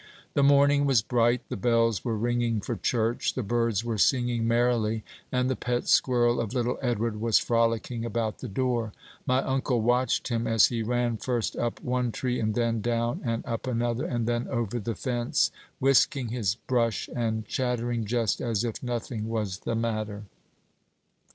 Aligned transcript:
The 0.33 0.41
morning 0.41 0.87
was 0.87 1.03
bright, 1.03 1.47
the 1.49 1.55
bells 1.55 2.03
were 2.03 2.17
ringing 2.17 2.59
for 2.59 2.75
church, 2.75 3.35
the 3.35 3.43
birds 3.43 3.85
were 3.85 3.99
singing 3.99 4.47
merrily, 4.47 5.03
and 5.31 5.47
the 5.47 5.55
pet 5.55 5.87
squirrel 5.87 6.39
of 6.41 6.55
little 6.55 6.79
Edward 6.81 7.21
was 7.21 7.37
frolicking 7.37 8.03
about 8.03 8.39
the 8.39 8.47
door. 8.47 8.93
My 9.27 9.43
uncle 9.43 9.79
watched 9.79 10.29
him 10.29 10.47
as 10.47 10.65
he 10.65 10.81
ran 10.81 11.17
first 11.17 11.55
up 11.55 11.79
one 11.83 12.11
tree, 12.11 12.39
and 12.39 12.55
then 12.55 12.81
down 12.81 13.21
and 13.23 13.45
up 13.45 13.67
another, 13.67 14.05
and 14.05 14.25
then 14.25 14.47
over 14.47 14.79
the 14.79 14.95
fence, 14.95 15.51
whisking 15.79 16.29
his 16.29 16.55
brush 16.55 17.07
and 17.15 17.45
chattering 17.45 18.05
just 18.05 18.41
as 18.41 18.63
if 18.63 18.81
nothing 18.81 19.29
was 19.29 19.59
the 19.59 19.75
matter. 19.75 20.23